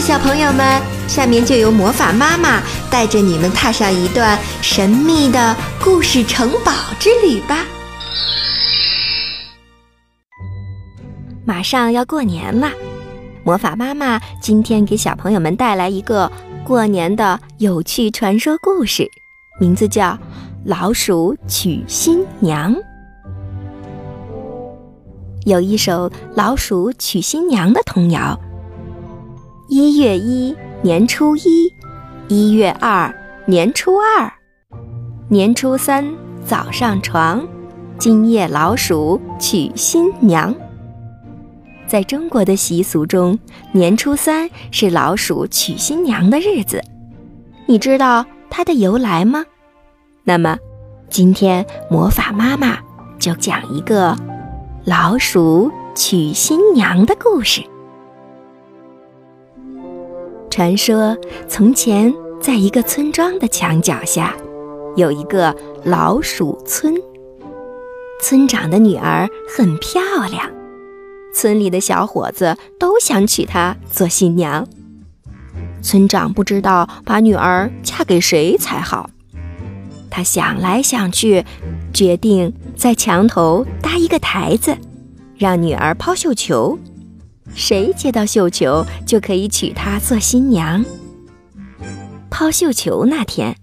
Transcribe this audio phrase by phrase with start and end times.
[0.00, 7.64] 小朋友们，下面就由魔法妈妈带着你们踏上一段神秘的故事城堡之旅吧。
[11.44, 12.70] 马上要过年了，
[13.44, 16.32] 魔法妈妈今天给小朋友们带来一个
[16.64, 19.06] 过年的有趣传说故事，
[19.60, 20.06] 名字叫
[20.64, 22.74] 《老鼠娶新娘》。
[25.44, 28.38] 有一首老鼠娶新娘的童谣。
[29.72, 30.52] 一月一
[30.82, 31.72] 年初一，
[32.26, 33.14] 一月二
[33.46, 34.28] 年初二，
[35.28, 36.04] 年初三
[36.44, 37.46] 早上床，
[37.96, 40.52] 今夜老鼠娶新娘。
[41.86, 43.38] 在中国的习俗中，
[43.70, 46.82] 年初三是老鼠娶新娘的日子。
[47.66, 49.44] 你知道它的由来吗？
[50.24, 50.58] 那么，
[51.08, 52.76] 今天魔法妈妈
[53.20, 54.16] 就讲一个
[54.84, 57.62] 老鼠娶新娘的故事。
[60.50, 61.16] 传说
[61.48, 64.36] 从前，在一个村庄的墙角下，
[64.96, 66.92] 有一个老鼠村。
[68.20, 70.50] 村长的女儿很漂亮，
[71.32, 74.66] 村里的小伙子都想娶她做新娘。
[75.80, 79.08] 村长不知道把女儿嫁给谁才好，
[80.10, 81.44] 他想来想去，
[81.94, 84.76] 决定在墙头搭一个台子，
[85.38, 86.76] 让女儿抛绣球。
[87.54, 90.84] 谁接到绣球，就可以娶她做新娘。
[92.30, 93.56] 抛绣球那天，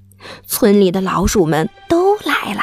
[0.45, 2.61] 村里的老鼠们都来了。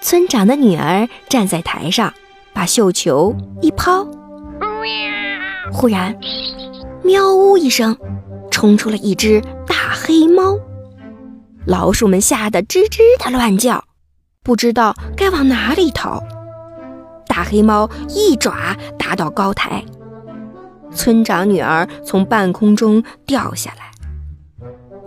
[0.00, 2.12] 村长的女儿站在台上，
[2.52, 4.06] 把绣球一抛，
[5.72, 6.14] 忽然，
[7.02, 7.96] 喵呜一声，
[8.50, 10.58] 冲出了一只大黑猫。
[11.66, 13.84] 老鼠们吓得吱吱的乱叫，
[14.42, 16.22] 不知道该往哪里逃。
[17.26, 19.82] 大黑猫一爪打到高台。
[20.94, 23.90] 村长女儿从半空中掉下来，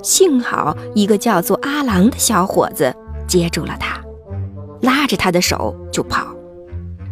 [0.03, 2.93] 幸好一个叫做阿郎的小伙子
[3.27, 4.01] 接住了她，
[4.81, 6.27] 拉着她的手就跑。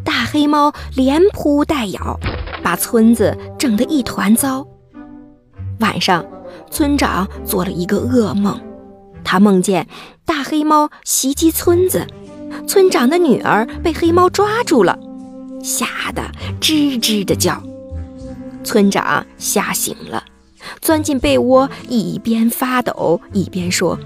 [0.03, 2.19] 大黑猫连扑带咬，
[2.62, 4.66] 把村子整得一团糟。
[5.80, 6.24] 晚上，
[6.69, 8.59] 村长做了一个噩梦，
[9.24, 9.88] 他梦见
[10.25, 12.06] 大黑猫袭击村子，
[12.68, 14.97] 村长的女儿被黑猫抓住了，
[15.64, 16.22] 吓得
[16.62, 17.62] 吱吱的叫。
[18.66, 20.26] 村长吓醒了，
[20.81, 23.98] 钻进被窝，一边发抖一边说：“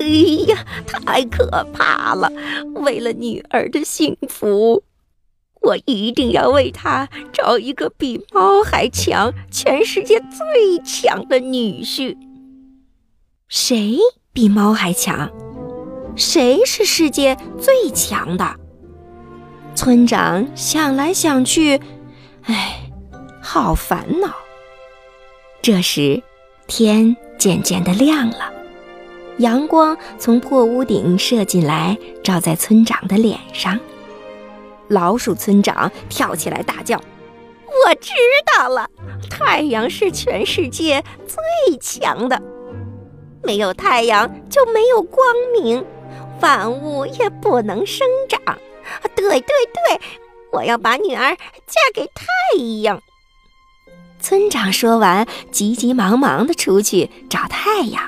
[0.00, 0.06] 哎
[0.48, 2.32] 呀，太可怕了！
[2.74, 4.82] 为了女儿的幸福，
[5.60, 12.16] 我一定要为她找一个比猫还强、全世界最强的女婿。
[13.48, 13.98] 谁
[14.32, 15.30] 比猫还强？
[16.16, 18.56] 谁是世界最强的？”
[19.76, 21.78] 村长想来想去，
[22.42, 22.80] 唉。
[23.44, 24.34] 好烦恼。
[25.60, 26.22] 这时，
[26.66, 28.50] 天渐渐的亮了，
[29.38, 33.78] 阳光从破屋顶射进来，照在村长的脸上。
[34.88, 36.96] 老鼠村长跳起来大叫
[37.86, 38.12] ：“我知
[38.56, 38.88] 道了，
[39.30, 42.40] 太阳是全世界最强的，
[43.42, 45.26] 没有太阳就没有光
[45.60, 45.84] 明，
[46.40, 48.40] 万物也不能生长。
[49.14, 50.00] 对对对，
[50.52, 51.34] 我要把女儿
[51.66, 52.24] 嫁给太
[52.82, 53.02] 阳。”
[54.24, 58.02] 村长说完，急急忙忙地出去找太阳。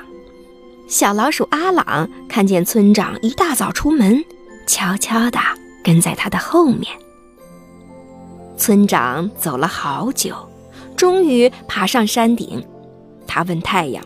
[0.87, 4.25] 小老鼠阿朗看见村长一大早出门，
[4.65, 5.39] 悄悄地
[5.83, 6.91] 跟在他的后面。
[8.57, 10.33] 村长走了好久，
[10.95, 12.65] 终于爬上山顶。
[13.27, 14.03] 他问太阳：“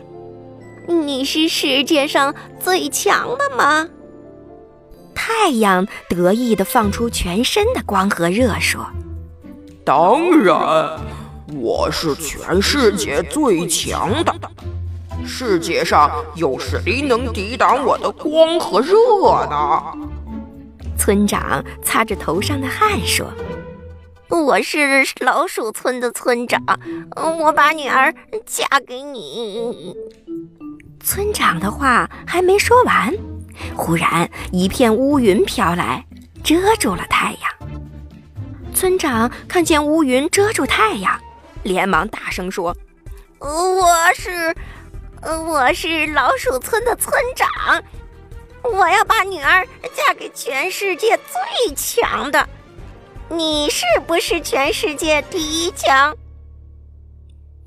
[0.86, 3.88] 你是世界上最强的吗？”
[5.16, 8.86] 太阳得意地放出全身的光和热，说
[9.82, 11.00] ：“当然。”
[11.54, 14.34] 我是全世界最强的，
[15.26, 18.94] 世界上有谁能抵挡我的光和热
[19.50, 19.82] 呢？
[20.96, 23.26] 村长擦着头上的汗说
[24.30, 26.62] ：“我是老鼠村的村长，
[27.16, 28.14] 我把女儿
[28.46, 29.94] 嫁给你。”
[31.04, 33.12] 村长的话还没说完，
[33.76, 36.06] 忽然一片乌云飘来，
[36.42, 37.68] 遮住了太阳。
[38.72, 41.20] 村长看见乌云遮住太阳。
[41.62, 42.76] 连忙大声说
[43.38, 44.54] ：“我是，
[45.22, 47.82] 我是老鼠村的村长，
[48.62, 52.48] 我要把女儿嫁给全世界最强的。
[53.28, 56.16] 你是不是全世界第一强？”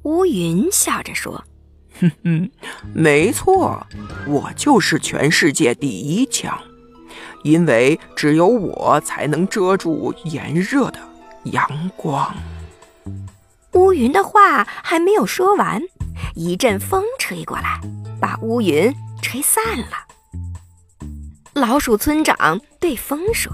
[0.03, 1.44] 乌云笑着说
[2.00, 2.51] ：“哼哼，
[2.94, 3.88] 没错，
[4.27, 6.62] 我就是全世界第一强，
[7.44, 11.00] 因为只有我才能遮住炎热的
[11.45, 12.36] 阳光。”
[13.75, 15.81] 乌云的话还没有说完，
[16.33, 17.80] 一阵风吹过来，
[18.22, 19.98] 把乌云吹散了。
[21.54, 23.51] 老鼠村长对风说：“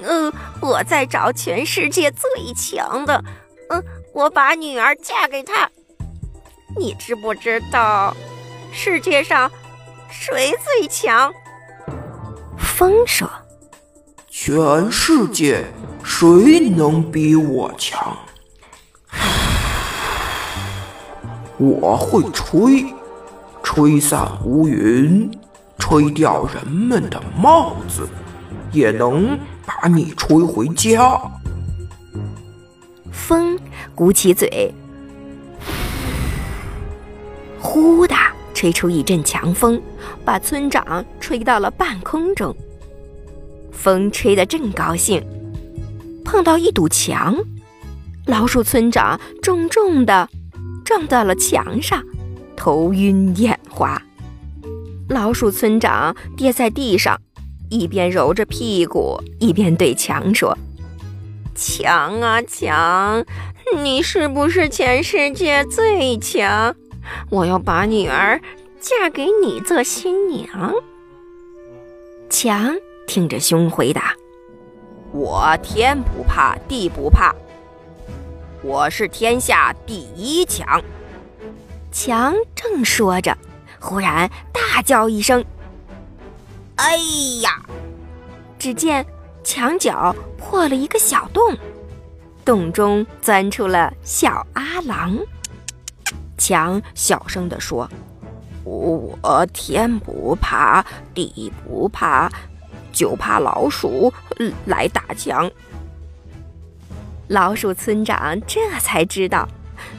[0.00, 3.22] 嗯，我在找全世界最强的，
[3.68, 3.84] 嗯，
[4.14, 5.70] 我把女儿嫁给他。
[6.76, 8.16] 你知不知道，
[8.72, 9.50] 世界上
[10.10, 11.30] 谁最强？”
[12.56, 13.30] 风说
[14.30, 15.62] ：“全世界
[16.02, 18.16] 谁能比我强？
[21.60, 22.84] 我会吹，
[23.62, 25.30] 吹散乌云。”
[25.82, 28.06] 吹掉人们的帽子，
[28.70, 29.36] 也能
[29.66, 31.20] 把你吹回家。
[33.10, 33.58] 风
[33.94, 34.72] 鼓起嘴，
[37.58, 38.14] 呼的
[38.54, 39.82] 吹出一阵强风，
[40.24, 42.54] 把村长吹到了半空中。
[43.72, 45.24] 风吹得正高兴，
[46.24, 47.34] 碰到一堵墙，
[48.26, 50.28] 老鼠村长重重的
[50.90, 52.02] 撞到了墙上，
[52.56, 54.02] 头晕眼花。
[55.08, 57.16] 老鼠村长跌在地上，
[57.68, 60.58] 一边揉着屁股，一边对墙说
[61.54, 63.24] ：“墙啊墙，
[63.80, 66.74] 你是不是全世界最强？
[67.30, 68.40] 我要把女儿
[68.80, 70.74] 嫁给你做新娘。”
[72.28, 72.74] 墙
[73.06, 74.12] 听着胸回答
[75.14, 77.32] ：“我天不怕地不怕，
[78.62, 80.82] 我是天下第一强。”
[81.92, 83.36] 强正说着。
[83.82, 85.42] 忽然大叫一声
[86.76, 86.98] ：“哎
[87.40, 87.62] 呀！”
[88.58, 89.04] 只见
[89.42, 91.56] 墙角破了一个小洞，
[92.44, 95.18] 洞中钻出了小阿郎。
[96.36, 97.90] 强小声地说
[98.64, 100.84] ：“我天不怕
[101.14, 102.30] 地不怕，
[102.92, 104.12] 就怕老鼠
[104.66, 105.50] 来打墙。”
[107.30, 109.48] 老鼠村长这才知道，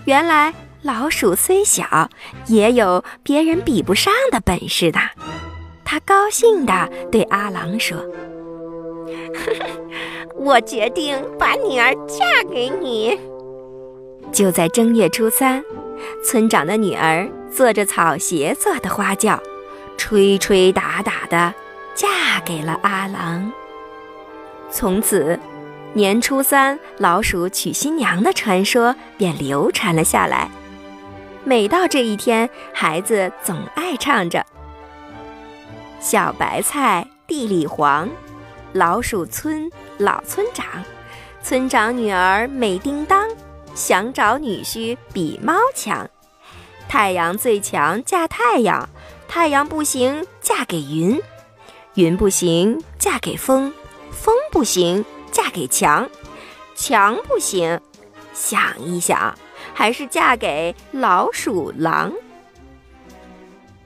[0.06, 0.54] 原来。
[0.83, 2.10] 老鼠虽小，
[2.48, 5.00] 也有别人比不上的本事的。
[5.86, 7.95] 他高兴地对阿郎说
[10.36, 13.16] ：“我决定把女儿嫁给你。”
[14.33, 15.63] 就在正月初三，
[16.25, 19.39] 村长的女儿坐着草鞋做的花轿，
[19.98, 21.54] 吹吹打打的
[21.94, 23.51] 嫁给了阿郎。
[24.72, 25.39] 从此，
[25.93, 30.49] 年初三老鼠娶新娘的传说便流传了下来。
[31.43, 34.45] 每到这一天，孩子总爱唱着
[35.99, 38.07] ：“小白菜地里黄，
[38.71, 40.65] 老鼠村老村长，
[41.43, 43.27] 村长女儿美叮当，
[43.75, 46.09] 想找女婿比猫强。
[46.87, 48.87] 太阳最强嫁太阳，
[49.27, 51.19] 太阳不行嫁给云，
[51.95, 53.73] 云不行嫁给风，
[54.11, 56.10] 风不行嫁给墙，
[56.75, 57.80] 墙不行，
[58.33, 59.33] 想一想。”
[59.74, 62.12] 还是嫁给老鼠狼。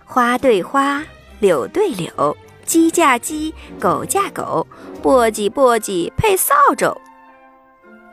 [0.04, 1.04] 花对花，
[1.40, 4.66] 柳对柳，鸡嫁鸡，狗嫁狗，
[5.04, 7.00] 簸箕簸箕配扫帚。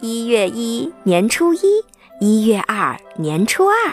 [0.01, 1.61] 一月一，年初一；
[2.21, 3.93] 一月二，年初二；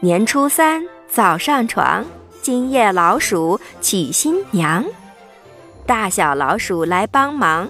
[0.00, 2.04] 年初三，早上床。
[2.40, 4.84] 今夜老鼠娶新娘，
[5.84, 7.68] 大小老鼠来帮忙，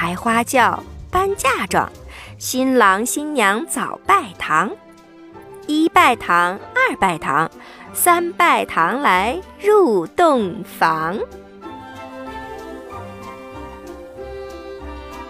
[0.00, 1.86] 抬花轿，搬嫁妆。
[2.38, 4.70] 新郎新娘早拜堂，
[5.66, 7.50] 一拜堂，二拜堂，
[7.92, 11.18] 三拜堂来入洞房。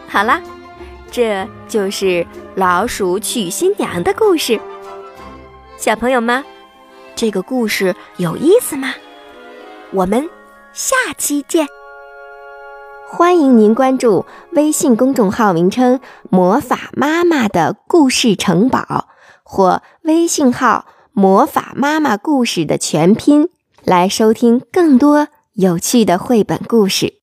[0.07, 0.41] 好了，
[1.11, 2.25] 这就是
[2.55, 4.61] 老鼠娶新娘的故事。
[5.77, 6.45] 小朋友们，
[7.17, 8.95] 这个故事有意思吗？
[9.91, 10.31] 我们
[10.73, 11.67] 下期见。
[13.13, 15.99] 欢迎您关注微信公众号名称
[16.31, 19.09] “魔法妈妈的故事城堡”
[19.43, 23.49] 或微信号“魔法妈妈故事”的全拼，
[23.85, 27.20] 来收听更多有趣的绘本故事。